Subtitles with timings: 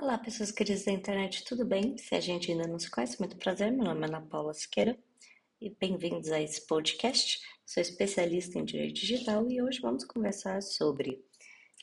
[0.00, 1.98] Olá, pessoas queridas da internet, tudo bem?
[1.98, 3.72] Se a gente ainda não se conhece, muito prazer.
[3.72, 4.96] Meu nome é Ana Paula Siqueira
[5.60, 7.40] e bem-vindos a esse podcast.
[7.66, 11.20] Sou especialista em direito digital e hoje vamos conversar sobre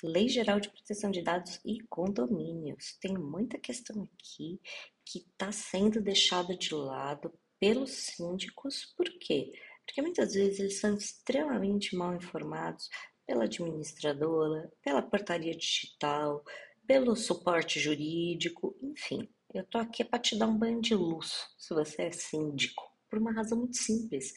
[0.00, 2.96] Lei Geral de Proteção de Dados e condomínios.
[3.00, 4.60] Tem muita questão aqui
[5.04, 9.50] que está sendo deixada de lado pelos síndicos, por quê?
[9.84, 12.88] Porque muitas vezes eles são extremamente mal informados
[13.26, 16.44] pela administradora, pela portaria digital,
[16.86, 19.28] pelo suporte jurídico, enfim.
[19.52, 23.18] Eu tô aqui para te dar um banho de luz, se você é síndico, por
[23.18, 24.32] uma razão muito simples.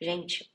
[0.00, 0.50] Gente,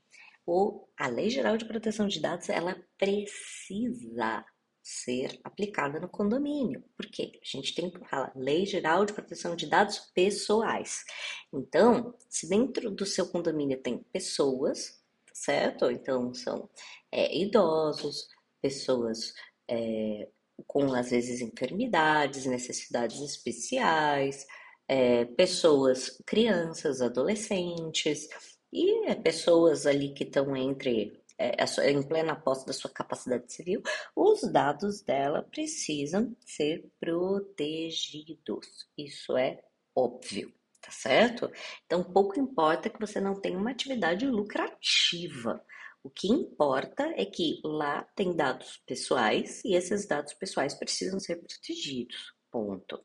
[0.46, 4.44] o, a Lei Geral de Proteção de Dados, ela precisa
[4.82, 6.82] ser aplicada no condomínio.
[6.96, 7.38] Por quê?
[7.40, 11.04] A gente tem que falar Lei Geral de Proteção de Dados Pessoais.
[11.52, 15.00] Então, se dentro do seu condomínio tem pessoas,
[15.32, 15.90] certo?
[15.90, 16.68] Então, são
[17.10, 18.28] é, idosos,
[18.60, 19.32] pessoas
[19.68, 20.28] é,
[20.66, 24.46] com às vezes enfermidades, necessidades especiais,
[24.88, 28.28] é, pessoas, crianças, adolescentes
[28.72, 33.82] e é, pessoas ali que estão entre é, em plena posse da sua capacidade civil,
[34.14, 38.66] os dados dela precisam ser protegidos.
[38.96, 39.60] Isso é
[39.94, 41.50] óbvio, tá certo?
[41.84, 45.64] Então, pouco importa que você não tenha uma atividade lucrativa.
[46.04, 51.36] O que importa é que lá tem dados pessoais e esses dados pessoais precisam ser
[51.36, 52.34] protegidos.
[52.50, 52.96] Ponto.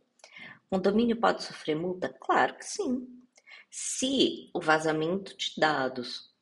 [0.65, 2.09] O condomínio pode sofrer multa?
[2.19, 3.07] Claro que sim.
[3.69, 6.33] Se o vazamento de dados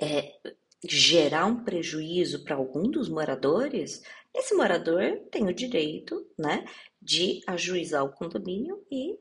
[0.00, 0.38] é,
[0.84, 4.02] gerar um prejuízo para algum dos moradores,
[4.34, 6.64] esse morador tem o direito né,
[7.00, 9.16] de ajuizar o condomínio e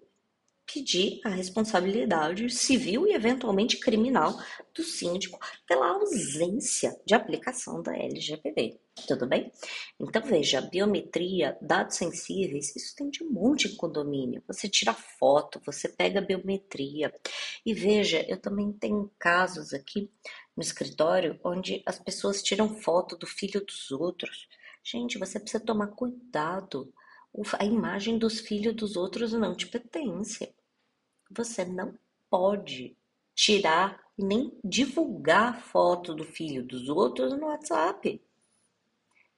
[0.65, 4.37] pedir a responsabilidade civil e eventualmente criminal
[4.73, 8.79] do síndico pela ausência de aplicação da LGPD.
[9.07, 9.51] Tudo bem?
[9.99, 14.43] Então veja, biometria, dados sensíveis, isso tem de um monte em condomínio.
[14.47, 17.13] Você tira foto, você pega biometria.
[17.65, 20.09] E veja, eu também tenho casos aqui
[20.55, 24.47] no escritório onde as pessoas tiram foto do filho dos outros.
[24.83, 26.93] Gente, você precisa tomar cuidado
[27.59, 30.53] a imagem dos filhos dos outros não te pertence.
[31.31, 31.97] Você não
[32.29, 32.95] pode
[33.33, 38.21] tirar nem divulgar foto do filho dos outros no WhatsApp.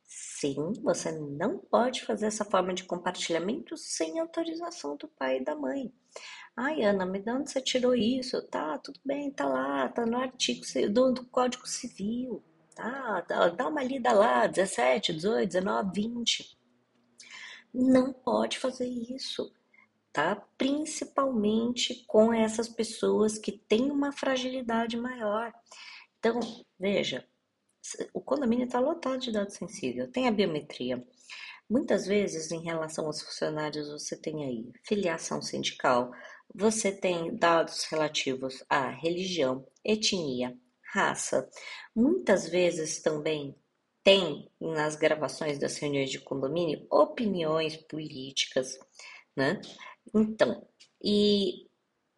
[0.08, 5.56] Sim, você não pode fazer essa forma de compartilhamento sem autorização do pai e da
[5.56, 5.92] mãe.
[6.56, 8.42] Ai, Ana, me dá onde você tirou isso?
[8.48, 12.44] Tá, tudo bem, tá lá, tá no artigo do, do Código Civil.
[12.76, 13.22] Tá,
[13.56, 16.58] dá uma lida lá, 17, 18, 19, 20.
[17.78, 19.54] Não pode fazer isso,
[20.14, 20.42] tá?
[20.58, 25.54] Principalmente com essas pessoas que têm uma fragilidade maior.
[26.18, 26.40] Então,
[26.80, 27.28] veja,
[28.14, 31.06] o condomínio está lotado de dados sensíveis, tem a biometria.
[31.70, 36.12] Muitas vezes, em relação aos funcionários, você tem aí filiação sindical,
[36.54, 40.58] você tem dados relativos à religião, etnia,
[40.94, 41.50] raça.
[41.94, 43.54] Muitas vezes também
[44.06, 48.78] tem nas gravações das reuniões de condomínio opiniões políticas,
[49.36, 49.60] né?
[50.14, 50.64] Então,
[51.04, 51.68] e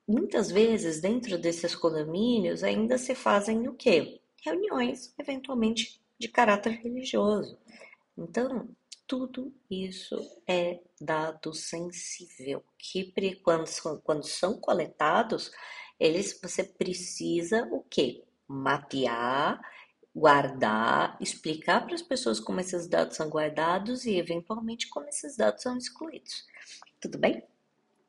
[0.06, 4.20] muitas vezes dentro desses condomínios ainda se fazem o quê?
[4.46, 7.58] Reuniões, eventualmente, de caráter religioso.
[8.18, 8.68] Então,
[9.08, 15.52] tudo isso é dado sensível, que quando são, quando são coletados,
[15.98, 18.26] eles você precisa o quê?
[18.46, 19.62] Mapear
[20.18, 25.62] guardar, explicar para as pessoas como esses dados são guardados e, eventualmente, como esses dados
[25.62, 26.44] são excluídos.
[27.00, 27.44] Tudo bem?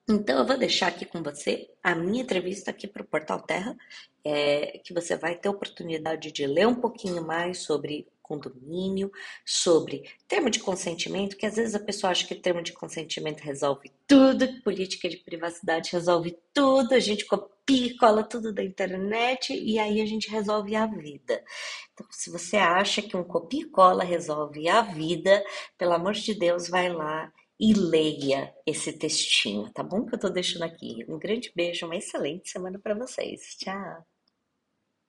[0.08, 3.76] Então, eu vou deixar aqui com você a minha entrevista aqui para o Portal Terra,
[4.24, 9.12] é, que você vai ter oportunidade de ler um pouquinho mais sobre condomínio,
[9.44, 13.92] sobre termo de consentimento, que às vezes a pessoa acha que termo de consentimento resolve
[14.06, 17.26] tudo, política de privacidade resolve tudo, a gente
[17.68, 21.44] copia cola tudo da internet e aí a gente resolve a vida.
[21.92, 25.44] Então, se você acha que um copia e cola resolve a vida,
[25.76, 27.30] pelo amor de Deus, vai lá
[27.60, 30.06] e leia esse textinho, tá bom?
[30.06, 31.04] Que eu tô deixando aqui.
[31.08, 33.56] Um grande beijo, uma excelente semana para vocês.
[33.58, 34.17] Tchau!